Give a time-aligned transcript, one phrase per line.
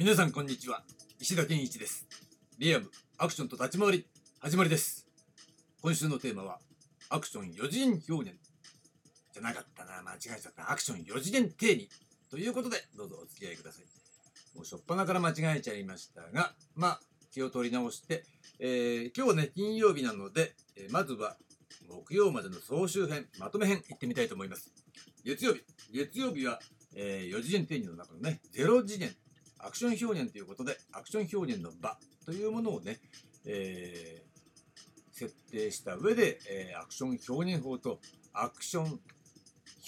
[0.00, 0.84] 皆さんこんにちは。
[1.18, 2.06] 石田健一です。
[2.56, 4.06] リアムアクションと立ち回り
[4.38, 5.08] 始まりです。
[5.82, 6.60] 今週のテーマは
[7.10, 8.38] アクション4次元表現。
[9.34, 10.00] じゃなかったな。
[10.04, 10.70] 間違えちゃった。
[10.70, 11.88] アクション4次元定義
[12.30, 14.56] ということでどうぞお付き合いください。
[14.56, 17.00] もうしょっぱなから間違えちゃいましたがまあ
[17.32, 18.22] 気を取り直して、
[18.60, 21.36] えー、今日ね金曜日なので、えー、まずは
[21.88, 24.70] 木曜までの総集編まとめ編いってみたいと思います。
[25.24, 25.64] 月曜日。
[25.92, 26.60] 月曜日は
[26.94, 29.14] えー、4次元定義の中のね、0次元、
[29.58, 32.98] アクション表現ということで、アクション表現の場というものをね、
[33.44, 38.00] えー、設定した上で、えー、アクション表現法と
[38.32, 39.00] アクション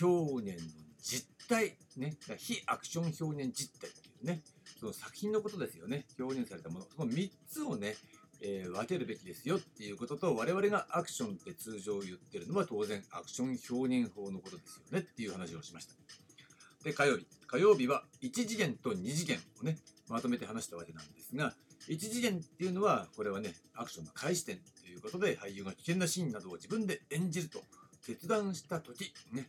[0.00, 0.70] 表現の
[1.02, 4.42] 実態、ね、非アクション表現実態っていうね、
[4.78, 7.96] その作品のことですよね、表現されたもの、その3つをね、
[8.40, 15.94] えー、分けるべきですよっていうことと、我々がアクションって通常言ってるのは当然アクション表現法のことですよねっていう話をしました。
[16.84, 17.26] で、火曜日。
[17.46, 21.54] 火曜日は1次元と2次元をね、まとめて話したわけなんですが、
[21.88, 27.62] 1次元っていうのは、これはね、アクションの開始点ということで、俳優が危険なシーンなどを自分で演じると
[28.06, 29.48] 決断した時、ね、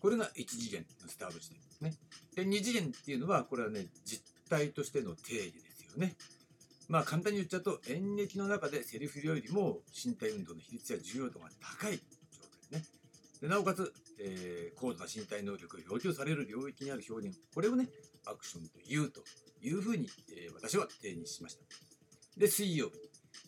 [0.00, 1.94] これが1次元のスタート地点ですね。
[2.36, 6.16] で、2次元っていうのは、これはね、実体としての定義ですよね。
[6.88, 12.97] まあ簡単に言っちゃうと演劇の中でセリフよりも身体運動の比率や重要度が高い状態ですね。
[13.40, 17.88] でなおかつ、えー、高度な身体能力が要求される領域にある表現、これをね、
[18.26, 19.22] アクションと言うと
[19.62, 21.64] いうふうに、えー、私は定義しました。
[22.36, 22.94] で、水曜日。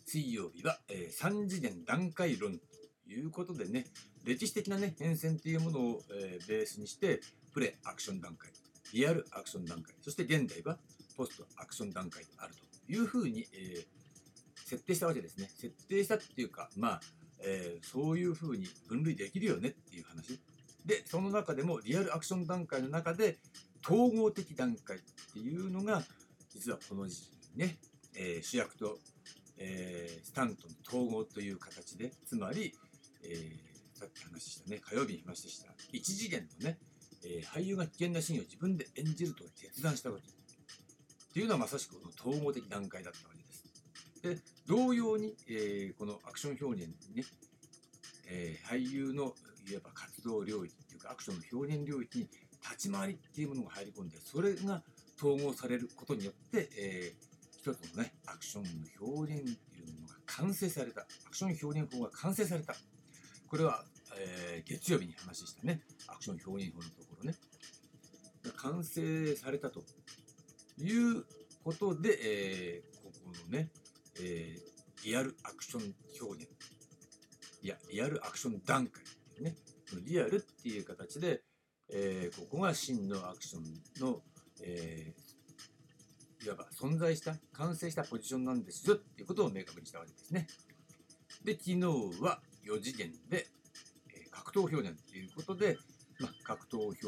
[0.05, 2.65] 水曜日は、えー、3次元段階論と
[3.09, 3.85] いうことでね、
[4.23, 7.21] 歴史的なね、変遷というものを、えー、ベースにして、
[7.53, 8.51] プレアクション段階、
[8.93, 10.77] リアルアクション段階、そして現代は
[11.17, 13.85] ポストアクション段階であるというふうに、えー、
[14.65, 15.49] 設定したわけですね。
[15.55, 17.01] 設定したっていうか、まあ、
[17.43, 20.39] えー、そういうふうに分類できるよねっていう話。
[20.85, 23.37] で、その中でもリアルアクション段階の中で
[23.83, 24.99] 統合的段階っ
[25.33, 26.03] ていうのが、
[26.49, 27.77] 実はこの時期ね、
[28.15, 28.97] えー、主役と、
[29.57, 32.73] えー、スタントの統合という形で、つまり、
[33.23, 36.77] えー、さっき話したね、火曜日に話した1次元のね、
[37.23, 40.27] え俳優が危険なシーンを自分で演じると決断したわけ。
[40.27, 43.40] っていうのはまさしくこの統合的段階だったわけ
[44.21, 44.37] で
[44.67, 47.23] 同様に、えー、このアクション表現にね、
[48.27, 49.33] えー、俳優の
[49.69, 52.27] いわば活動領域っていうかアクションの表現領域に
[52.63, 54.83] 立ち回りっていうものが入り込んでそれが
[55.17, 58.69] 統合されることによって、えー、一つのねアクションの
[59.13, 59.49] 表現って
[59.79, 62.75] いうものが完成されたアクション表現法が完成された。
[63.47, 63.83] これは、
[64.17, 67.35] えー、月曜日に話したねアクション表現法のところね。
[68.55, 69.83] 完成されたと
[70.79, 71.25] いう
[71.63, 73.69] ことで、えー、ここのね
[74.23, 76.51] えー、リアルアクション表現。
[77.63, 79.03] いや、リアルアクション段階
[79.41, 79.55] ね。
[80.05, 81.41] リアルっていう形で、
[81.89, 83.63] えー、ここが真のアクション
[83.99, 84.21] の、
[84.63, 90.47] えー、いわば存在した、完成したポジションなんですよっていうことを明確にしたわけですね。
[91.43, 91.79] で、昨日
[92.21, 93.47] は4次元で、
[94.15, 95.77] え、格闘表現ということで、
[96.19, 97.07] まあ、格闘表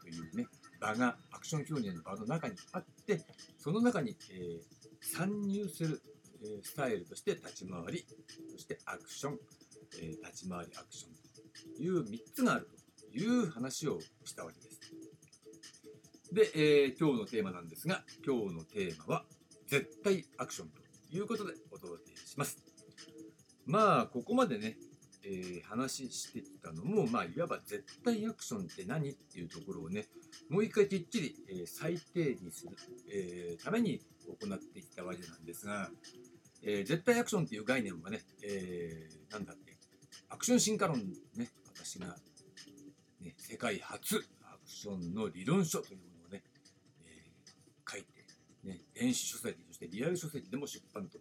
[0.00, 0.46] というね、
[0.80, 3.20] 場がアクション表現の場の中にあって、
[3.58, 4.60] その中に、えー、
[5.00, 6.02] 参入する
[6.42, 8.06] えスタイルとして立ち回り、
[8.52, 9.38] そしてアクション、
[10.00, 11.12] え立ち回りアクション
[11.76, 12.68] という3つがある
[13.10, 14.80] という話をしたわけです。
[16.32, 19.24] で、え、今日のテーマなんですが、今日のテーマは
[19.66, 20.80] 絶対アクションと
[21.16, 22.58] いうことでお届けします。
[23.66, 24.76] まあ、ここまでね、
[25.22, 30.06] えー、話してきたのも、まあ、いわば絶対アクションって何っていうところをね、
[30.48, 32.76] もう一回きっちり、えー、再定義する、
[33.12, 35.90] えー、ために行ってきたわけなんですが、
[36.62, 39.76] えー、絶対アクションっていう概念はね、えー、なんだって、
[40.28, 40.98] アクション進化論
[41.36, 42.16] ね、私が、
[43.20, 46.42] ね、世界初アクションの理論書というものをね、
[47.04, 48.08] えー、書いて、
[48.64, 51.18] ね、電子書籍、そしてリアル書籍でも出版と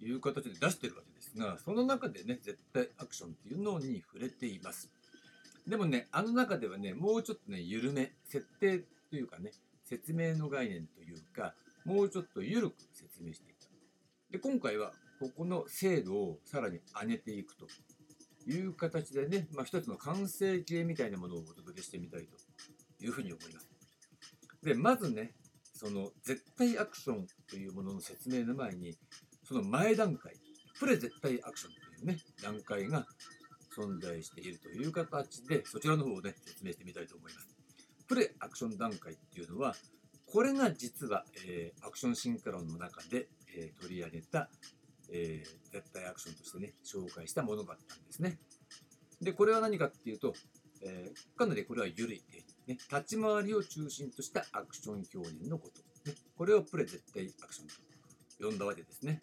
[0.00, 4.88] いう形で出してるわけですが、その中でね、絶対アクションっていうのに触れています。
[5.66, 9.52] でもね、あの中ではね、もうちょっとね、緩め、設定というかね、
[9.84, 11.54] 説明の概念というか、
[11.84, 13.54] もうちょっと緩く説明してい
[14.30, 17.66] で、今回はここの精度をさらに上げていくと
[18.46, 23.68] いう形でね、まあ、一つの完成形みたいなものをお届けしてみたいというふうに思います。
[24.62, 25.34] で、まずね、
[25.74, 28.96] その絶対アクションというものの説明の前に、
[29.44, 30.34] その前段階、
[30.78, 33.06] プレ絶対アクションというね、段階が
[33.76, 37.48] 存在しているという形で、そちらの方をね、説明してみたいと思います。
[38.06, 39.74] プレアクション段階っていうのは、
[40.30, 44.50] これが実は、えー、アクションシンクロンの中で、えー、取り上げた、
[45.10, 48.38] えー、絶対アクションとしてね、紹介したものだったんですね。
[49.22, 50.34] で、これは何かっていうと、
[50.82, 52.74] えー、かなりこれは緩い定義、ね。
[52.74, 56.10] 立ち回りを中心としたアクション表現のこと。
[56.10, 59.20] ね、これをプレ絶対アクションと呼んだわけですね。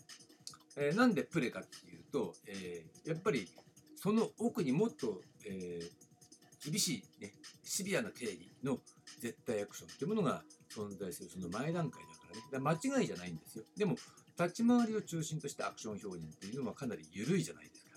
[0.78, 3.48] えー、なんでプレかっていうと、えー、やっぱり
[3.96, 8.80] その奥にもっと、えー、厳しい、ね、シビアな定義の
[9.22, 10.44] 絶対アクションっていうものが
[10.76, 12.42] 存在するその前段階だからね。
[12.52, 13.64] だから間違いじゃないんですよ。
[13.78, 13.96] でも、
[14.38, 17.92] 立ち回りを中心としたアクション表現っていうのはかなり緩いじゃないですか。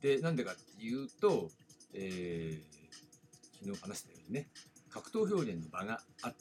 [0.00, 1.50] で、なんでかっていうと、
[1.94, 4.48] えー、昨日話したようにね、
[4.90, 6.34] 格闘表現の場があっ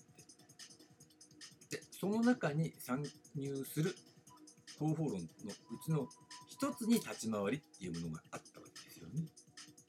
[1.70, 3.04] て、で、その中に参
[3.36, 3.96] 入する
[4.80, 5.22] 方法論のう
[5.84, 6.08] ちの
[6.50, 9.24] 一つに立ち回りっていうものがあったわけですよね。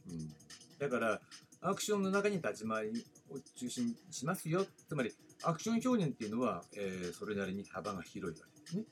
[0.08, 0.34] うん、
[0.78, 1.20] だから、
[1.60, 4.66] アクションの中に立ち回りを中心にしますよ。
[4.88, 5.12] つまり、
[5.42, 8.84] アクション表現っていうのは、えー、それなりに幅が広いわけですね。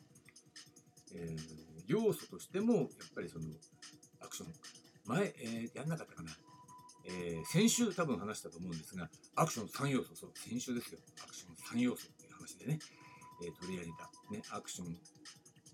[1.14, 3.46] えー、要素としても、やっぱりその、
[4.20, 4.52] アクション、
[5.06, 6.30] 前、えー、やんなかったかな。
[7.04, 11.00] えー、先週多分話したと思うんですが、アクション3要素、そう、先週ですよ。
[11.24, 12.78] アクション3要素っていう話でね、
[13.44, 14.96] えー、取り上げた、ね、アクション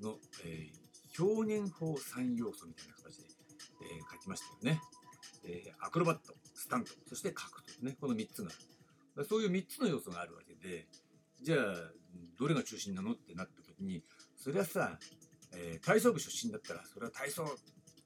[0.00, 3.24] の、えー、表現法3要素みたいな形で、
[3.82, 4.80] え、書きましたよね。
[5.44, 6.34] え、アクロバット、
[6.68, 8.50] スタント、そして格闘ね、この3つが
[9.16, 9.26] ある。
[9.26, 10.86] そういう3つの要素があるわけで、
[11.40, 11.58] じゃあ、
[12.38, 14.04] どれが中心なのってなった時に、
[14.36, 14.98] それはさ、
[15.54, 17.44] えー、体操部出身だったら、それは体操、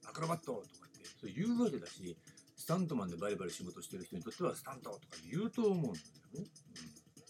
[0.05, 2.17] アクロバットとかってそう言うわけだし、
[2.55, 5.97] スタントマンでバリバリ仕事してる人にとってはスタントとか言うと思うんだよね。
[6.37, 6.45] うん、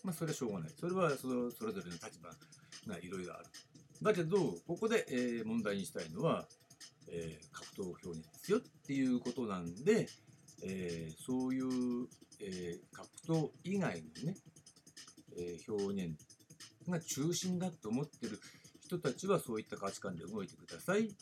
[0.04, 0.70] まあ、それはしょうがない。
[0.80, 2.30] それはそのそれぞれの立場
[2.94, 3.46] がいろいろある。
[4.04, 4.38] だけど、
[4.68, 6.46] ここで、えー、問題にしたいのは、
[7.10, 10.08] えー、格闘表現ですよっていうことなんで、
[10.66, 12.08] えー、そういう、
[12.40, 14.36] え格闘以外のね、
[15.38, 16.18] え表現
[16.90, 18.40] が中心だと思ってる
[18.82, 21.16] 人たちはそういった価値観で動いてください。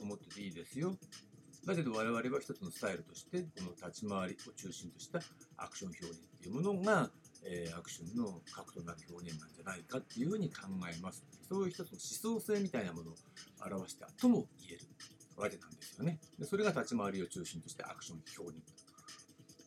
[0.00, 0.96] 思ってていいですよ。
[1.64, 5.20] だけど我々は一つのスタイルとして、この立ち回りを中心とした
[5.56, 7.10] アクション表現っていうものが、
[7.44, 11.24] えー、アクションの核となる表現なんじゃないかっていうふうに考えます。
[11.48, 11.98] そういう一つの
[12.32, 13.14] 思想性みたいなものを
[13.64, 14.80] 表したとも言える
[15.36, 16.18] わけなんですよね。
[16.38, 18.64] でそれが立ち回りを中心としてアクション表現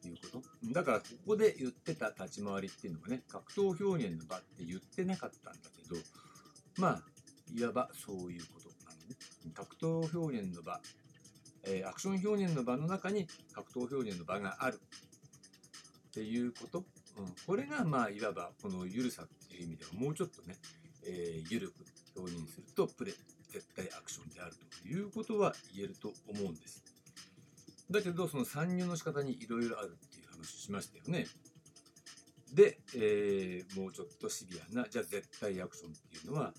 [0.02, 0.74] ということ。
[0.74, 6.02] だからここで言ってた立ち回りっていうのがね、格闘表現の場って言ってなかったんだけど、
[6.78, 7.04] まあ、
[7.54, 9.16] いわばそういうことなのね。
[9.54, 10.80] 格闘表現の場、
[11.64, 14.80] えー、アクション表現の場の中に格闘表現の場がある
[16.08, 16.86] っていうこと。
[17.18, 20.58] うん、これが、まあ、いわばこの緩さっていう意味ではもうちょっとね、
[21.08, 21.86] えー、緩く
[22.18, 23.14] 表現するとプレ
[23.56, 24.52] 絶対アクションである
[24.84, 26.84] ということは言えると思うんです。
[27.90, 31.26] だけど、その参入の仕方にいろいろあるっていう話しましたよね。
[32.54, 36.54] で、えー、もうちょっとシビアな、じゃあ絶対アクションっていうのは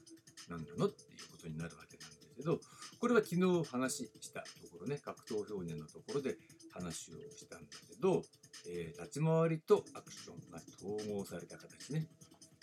[0.48, 2.60] 何なのっていうことになるわけなんですけど、
[2.98, 6.38] これは昨日話したところね、格闘表現のところで
[6.72, 8.22] 話をしたんだけど、
[8.68, 12.06] えー、立ち回りとアクションが統合された形ね。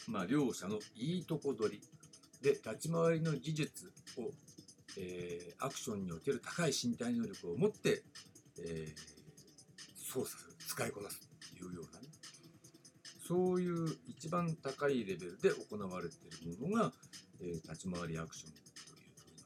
[0.07, 1.81] まあ、両者のいいとこ取り
[2.43, 4.29] で立ち回りの技術を、
[4.97, 8.03] えー、アクションにおける高い身体能力を持って、
[8.59, 8.95] えー、
[9.95, 11.21] 操作する使いこなす
[11.57, 12.07] というようなね。
[13.25, 16.91] そういう一番高いレベルで行われているものが、
[17.41, 18.65] えー、立ち回りアクションという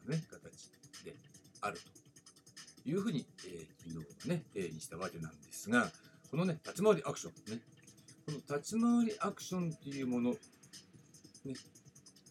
[0.01, 0.71] ふうなね形
[1.05, 1.15] で
[1.61, 1.77] ある
[2.83, 5.91] というふうに、えー、昨日はね定義したわけなんですが
[6.31, 7.61] このね立ち回りアクションね。
[8.25, 11.53] この立ち回りアクションっていうもの、ね、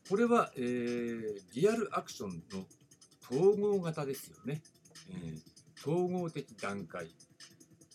[0.09, 1.23] これは、えー、
[1.55, 2.65] リアルアクションの
[3.29, 4.63] 統合型ですよね。
[5.11, 7.09] えー、統合的段階。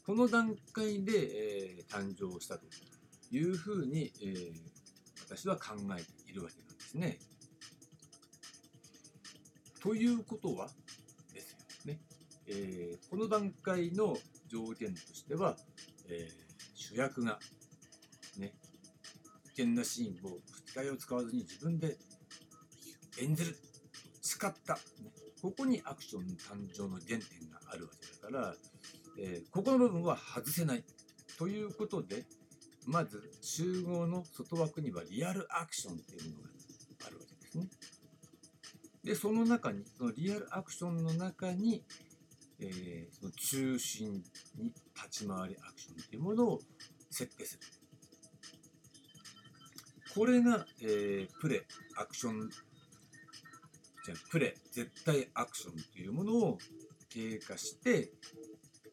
[0.06, 2.66] この段階で、えー、誕生したと
[3.32, 4.54] いうふうに、えー、
[5.24, 7.18] 私は考えているわけなんですね。
[9.82, 10.68] ということは
[11.34, 12.02] ですよね。
[12.48, 14.18] えー、この段階の
[14.50, 15.56] 条件としては、
[16.10, 16.30] え
[16.76, 17.40] 主役が
[18.38, 18.54] ね
[19.44, 20.40] 危険なシーンを
[20.72, 21.98] 吹き替えを使わずに自分で
[23.22, 23.58] 演じる
[24.22, 24.80] 誓った、ね、
[25.42, 28.56] ここにアクション誕生の原点があるわけだから、
[29.20, 30.84] えー、ここの部分は外せない
[31.38, 32.24] ということで
[32.86, 36.50] まず集合の外枠にはリアルアクションっていうものが
[37.08, 37.68] あるわけですね。
[39.04, 41.84] でその中にそのリアルアクションの中に、
[42.60, 44.24] えー、その中心
[44.58, 46.60] に立ち回りアクションっていうものを
[47.10, 47.81] 設定する。
[50.14, 51.64] これが、えー、プレ、
[51.96, 52.50] アクション、
[54.06, 56.58] じゃプレ、絶対アクションというものを
[57.10, 58.12] 経過して、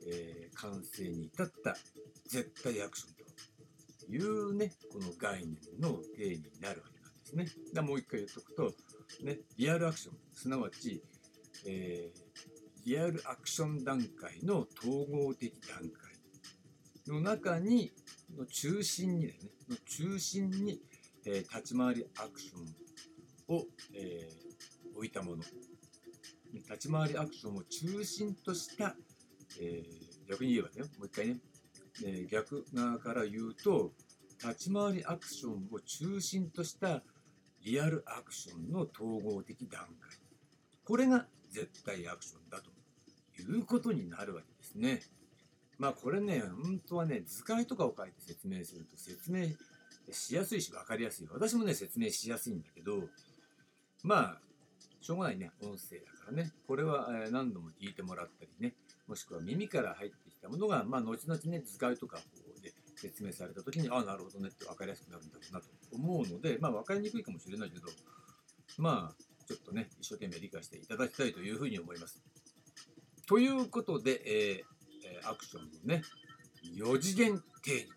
[0.07, 1.77] えー、完成に至った
[2.29, 3.15] 絶対アクション
[4.07, 7.49] というね、この概念の定義になるわけなんですね。
[7.75, 8.75] だもう一回言っとくと、
[9.25, 11.03] ね、リアルアクション、すなわち、
[11.67, 16.09] えー、リアルアクション段階の統合的段階
[17.09, 17.93] の中に、
[18.37, 20.81] の中心にだよね、の中心に
[21.27, 22.59] えー立ち回りアクショ
[23.53, 24.49] ンを、えー
[24.97, 25.43] 置いたもの。
[26.53, 28.97] 立ち回りアクションを中心とした、
[29.61, 31.41] えー逆に言えばねもう一回ね、
[32.05, 33.93] え逆側から言うと
[34.43, 37.03] 立ち回りアクションを中心とした
[37.65, 40.19] リアルアクションの統合的段階。
[40.85, 42.71] これが絶対アクションだと
[43.41, 45.01] いうことになるわけですね。
[45.79, 49.47] まあこれね、本当はね、図解とかを書いて説明すると説明
[50.13, 51.29] しやすいし分かりやすい。
[51.31, 53.09] 私もね、説明しやすいんだけど、
[54.03, 54.41] まあ、
[55.01, 56.53] しょうがないね、音声だからね。
[56.67, 58.75] これは何度も聞いてもらったりね、
[59.07, 62.23] もしくは耳から入ってきたものが、まあ後々ね、図解とかこ
[62.57, 67.87] うで説明された時に、ああ、なるほどねって分かりやすくなるんだろうなと思うので、まあ分かりにくいかもしれないけど、
[68.77, 72.23] まあ、ちょっとね、一生懸命理解していただきたいというふうに思います。
[73.27, 74.79] ということで、えー
[75.25, 76.03] アクションのね、
[76.77, 77.89] 4次元定義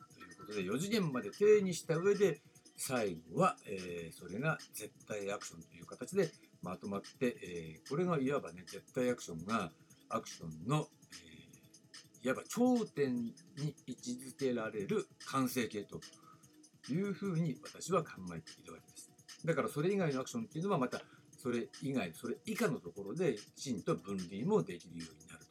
[0.52, 2.42] ことで、4次元まで定義した上で、
[2.76, 6.32] 最後は、えーそれが絶対アクションという形で
[6.62, 9.72] まとまって、えーこれがいわばね、絶対アクションが
[10.10, 11.32] アクションの、えー
[12.24, 13.34] いわば頂点に
[13.88, 16.00] 位置づけられる完成形と
[16.92, 19.10] いうふうに私は考えているわけです。
[19.44, 21.02] だからそれ以外のアクションっていうのはまた
[21.42, 25.46] それ以外、それ以下のところできちんと分離もできるようになる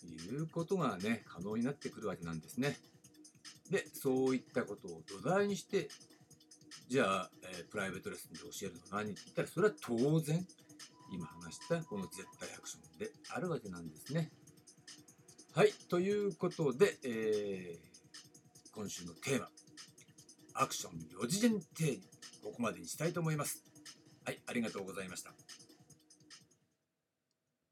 [0.00, 2.78] ということがね、可能になってくるわけなんですね。
[3.70, 5.88] で、そういったことを土台にして、
[6.88, 10.46] じゃあ、えープライベートレッスンで教えるのは何って言ったら、それは当然、
[11.12, 14.30] 今話したこの絶対アクションであるわけなんですね。
[15.54, 17.96] はい、ということで、えー
[18.76, 19.48] 今週のテーマ、
[20.52, 22.00] アクション4次元定義、
[22.44, 23.64] ここまでにしたいと思います。
[24.26, 25.32] はい、ありがとうございました。